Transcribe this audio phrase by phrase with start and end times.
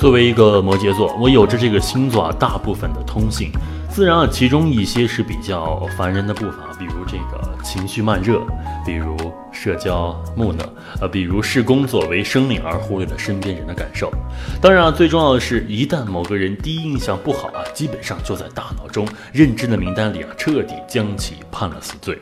[0.00, 3.52] 作为一个摩羯座，我有着这个星座啊大部分的通性，
[3.90, 8.40] 自然啊其中一些是比较烦人的步伐，比如这个情绪慢热，
[8.86, 9.14] 比如
[9.52, 10.64] 社交木讷，
[11.02, 14.10] 呃，比如视工作为生命而忽略了身边人的感受。
[14.58, 22.18] 当然啊，最重要的是，一旦某个人第一印象不好啊，基本上就在大脑中认知的名单里啊彻底将其判了死罪。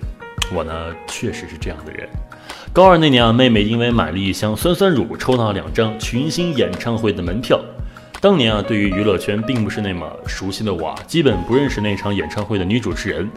[0.53, 0.73] 我呢，
[1.07, 2.09] 确实是这样的人。
[2.73, 7.61] 高二那年啊，妹妹因为买了一箱酸酸乳，抽到两张群星演唱会的门票。
[8.21, 13.31] 当年啊，对于娱乐圈并不是那么熟悉的我啊，基本不认识那场演唱会的女主持人。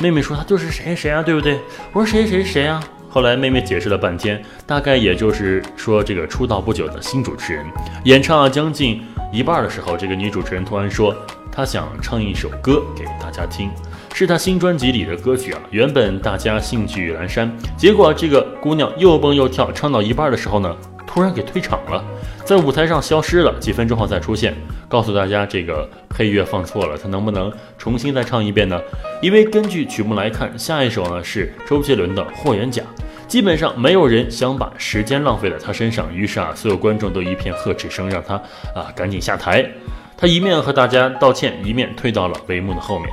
[0.00, 1.58] 妹妹说她就是谁谁啊，对不对？
[1.92, 2.80] 我说谁谁谁啊。
[3.08, 7.66] 后来妹妹解释了半天，大概也就是说这个出道不久的新主持人。
[8.04, 11.12] 演唱了将近一半的时候，这个女主持人突然说
[11.50, 13.68] 她想唱一首歌给大家听。
[14.14, 20.76] 是她新专辑里的歌曲啊，原本大家兴趣阑珊，结果这个姑娘又蹦又跳，唱到一半的时候呢，
[21.08, 22.04] 突然给退场了，
[22.44, 24.54] 在舞台上消失了，几分钟后再出现，
[24.88, 28.78] 告诉大家这个配乐放错了，他能不能重新再唱一遍呢？
[29.22, 32.82] 因为根据曲目来看，下一首呢是周杰伦的《霍元甲》，
[33.26, 38.34] 基本上没有人想把时间浪费在他身上，于是啊，所有观众都一片呵斥声，让他
[38.74, 39.68] 啊赶紧下台。
[40.16, 43.08] 他一面和大家道歉，一面退到了帷幕的后面。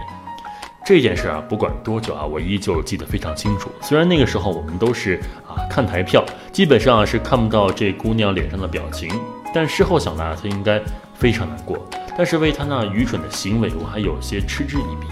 [0.85, 3.72] 这件事啊，不管多久啊，我依旧记得非常清楚。
[3.81, 9.09] 虽然那个时候我们都是啊看台票，基本上是看不到这姑娘脸上的表情，
[9.51, 10.79] 但事后想来，她应该
[11.16, 11.84] 非常难过。
[12.16, 15.07] 但是为她那愚蠢的行为，我还有些嗤之以鼻。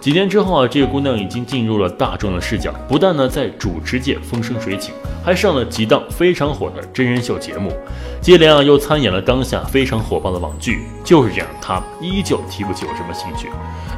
[0.00, 4.92] 几年之后啊，这个姑娘已经进入了大众的视角，不但呢在主持界风生水起，
[5.24, 7.72] 还上了几档非常火的真人秀节目，
[8.20, 10.86] 接连啊又参演了当下非常火爆的网剧。
[11.04, 13.48] 就是这样，他依旧提不起我什么兴趣。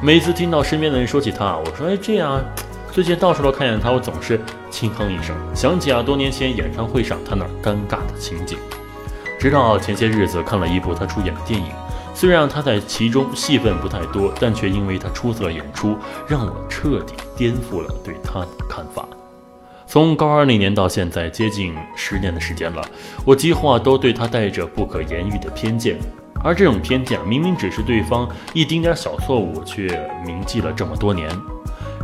[0.03, 2.43] 每次听到身边的人说起他，我说哎这样，
[2.91, 4.41] 最近到处都看见他，我总是
[4.71, 8.59] 轻哼一声，想起啊多年前演唱会上他那尴尬的情景。
[9.39, 11.67] 直到前些日子看了一部他出演的电影。
[12.15, 15.97] 虽然他在其中戏份不太多，但却因为他出色演出，
[16.29, 19.09] 让我彻底颠覆了对他的看法。
[19.93, 22.83] 从高二那年到现在，接近十年的时间了，
[23.27, 25.99] 我几乎啊都对他带着不可言喻的偏见。
[26.43, 29.89] 而这种偏见，明明只是对方一丁点小错误，却
[30.25, 31.29] 铭记了这么多年。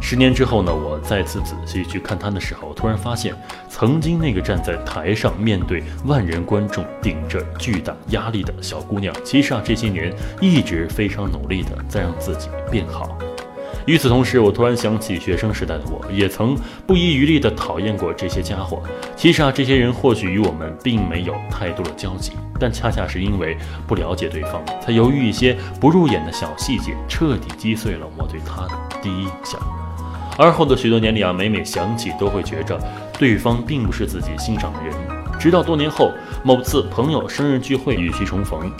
[0.02, 3.34] 十年之后呢，我再次仔细去看他的时候，突然发现，
[3.70, 13.16] 曾经那个站在台上面对万人观众、顶着巨大压力的小姑娘，其实啊，这些年一直非常努力的在让自己变好。
[13.88, 16.54] 与此同时，我突然想起学生时代的我，也曾
[16.86, 18.82] 不遗余力的讨厌过这些家伙。
[19.16, 23.56] 其实啊，这些人或许与我们并没有太多的交集，但恰恰是因为
[23.86, 29.58] 不了解对方，才由于一些不入眼的小细节，彻底击碎了我对他的第一印象。
[30.36, 32.78] 而后的许多年里啊，每每想起，都会觉着
[33.18, 34.94] 对方并不是自己欣赏的人。
[35.40, 36.12] 直到多年后，
[36.44, 38.70] 某次朋友生日聚会与其重逢，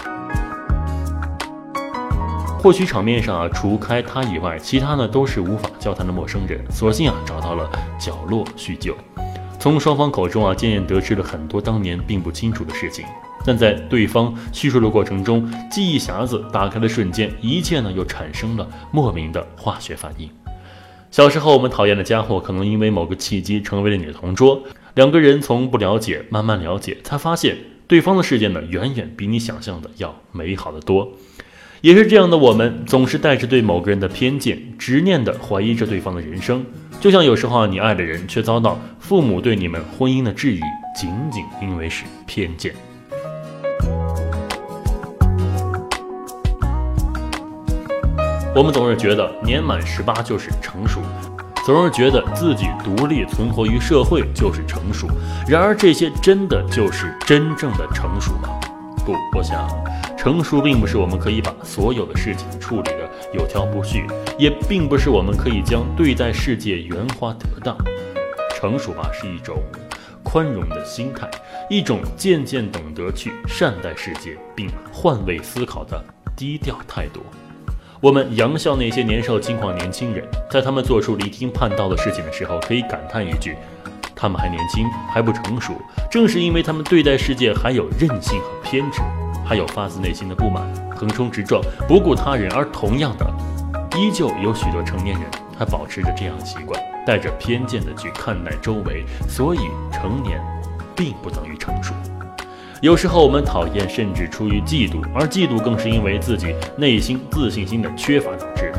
[2.58, 6.60] 或许场面上啊，除开他以外，其他呢都是无法交谈的陌生人。
[6.70, 7.70] 索性啊，找到了
[8.00, 8.96] 角落叙旧。
[9.60, 13.04] 从双方口中啊，渐渐得知了很多当年并不清楚的事情。
[13.46, 20.28] 但在对方叙述的过程中，记忆匣子打开的瞬间，一切呢又产生了莫名的化学反应。
[21.12, 24.60] 小时候，我们讨厌的家伙，可能因为某个契机成为了你的同桌。
[24.94, 27.56] 两个人从不了解慢慢了解，才发现
[27.86, 31.12] 对方的世界呢，远远比你想象的要美好的多。
[31.80, 36.64] 也是这样的，我们总是带着对某个人的偏见，执念地怀疑着对方的人生。
[37.00, 40.60] 就像有时候，你爱的人却遭到父母对你们婚姻的质疑，
[40.96, 42.74] 仅仅因为是偏见。
[48.56, 51.00] 我们总是觉得年满十八就是成熟，
[51.64, 55.06] 总是觉得自己独立存活于社会就是成熟。
[55.46, 58.57] 然而，这些真的就是真正的成熟吗？
[59.08, 59.66] 不，我想，
[60.18, 63.88] 成熟并不是我们可以把所有的事情处理的有条不紊，
[64.38, 67.74] 也并不是我们可以将对待世界圆滑得当。
[68.54, 69.62] 成熟吧，是一种
[70.22, 71.26] 宽容的心态，
[71.70, 76.04] 一种渐渐懂得去善待世界并换位思考的
[76.36, 77.22] 低调态度。
[78.02, 83.56] 我们扬笑那些年少轻狂年轻人，在他们做出离经叛道的事情的时候，可以感叹一句：
[84.20, 85.80] 他们还年轻，还不成熟。
[86.10, 89.00] 正是因为他们对待世界还有任性和偏执，
[89.46, 92.52] 还有发自内心的不满，横冲直撞，不顾他人。
[92.52, 93.24] 而同样的，
[93.96, 99.04] 依旧有许多成年人还保持着这样的习惯，带着偏见的去看待周围。
[99.28, 99.60] 所以，
[99.92, 100.42] 成年
[100.96, 101.94] 并不等于成熟。
[102.82, 108.72] 有时候我们讨厌，甚至出于嫉妒，而嫉妒更是因为自己内心自信心的缺乏导致。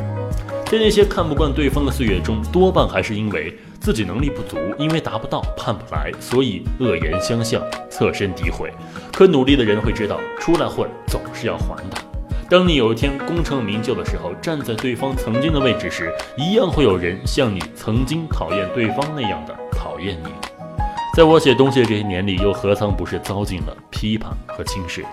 [0.66, 8.70] 在那些看不惯对方的岁月中，多半还是因为自己能力不足，因为达不到、盼不来，所以恶言相向、侧身诋毁。
[9.10, 11.96] 可努力的人会知道，出来混总是要还的。
[12.50, 20.28] 当你有一天功成名就的时候，站在对方曾经的位置时，一样会有人像你曾经讨厌对方那样的讨厌你。
[21.16, 25.04] 在我写东西的这些年里，又何曾不是遭尽了批判和轻视？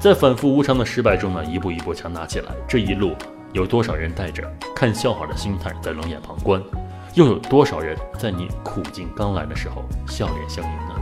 [0.00, 2.46] 在反复无常的失败中呢，一步一步强大起来。
[2.66, 3.14] 这一路，
[3.52, 4.42] 有多少人带着
[4.74, 6.60] 看笑话的心态在冷眼旁观？
[7.14, 10.94] 又有多少人在你苦尽甘来的时候笑脸相迎呢？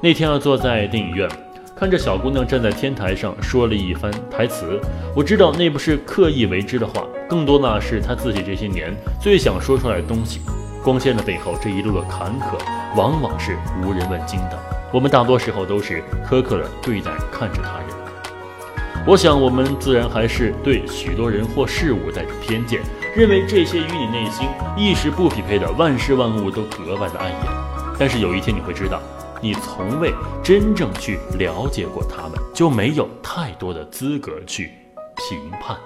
[0.00, 1.28] 那天啊，坐在电影院，
[1.76, 4.80] 看着小姑娘站在天台上说了一番台词，
[5.14, 10.40] 我知道那不是刻意为之的话，更多的是她自己这些年最想说出来的东西。
[10.84, 12.58] 光鲜的背后，这一路的坎坷，
[12.96, 14.58] 往往是无人问津的。
[14.92, 17.86] 我们大多时候都是苛刻的对待、看着他人。
[19.06, 22.80] 我想，我们自然还是对许多人或事物带着偏见，
[23.14, 27.38] 认为这些与你内心意识不匹配的万事万物都格外的碍眼。
[27.98, 29.02] 但是有一天你会知道，
[29.40, 34.72] 你从未真正去了解过他们，就没有太多的资格去
[35.16, 35.76] 评判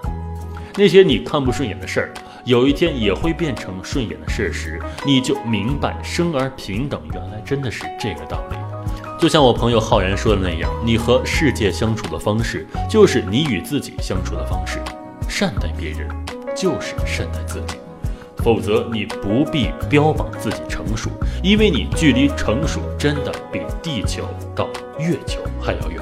[0.75, 2.13] 那些你看不顺眼的事儿。
[2.45, 8.57] 有一天也会变成顺眼的事实，你就明白生而平等，原来真的是这个道理。
[9.19, 14.79] 就像我朋友浩然说的那样，你和世界相处的方式，就是你与自己相处的方式。
[15.27, 16.07] 善待别人，
[16.57, 17.77] 就是善待自己。
[18.37, 21.09] 否则，你不必标榜自己成熟，
[21.43, 24.23] 因为你距离成熟真的比地球
[24.55, 24.67] 到
[24.97, 26.01] 月球还要远。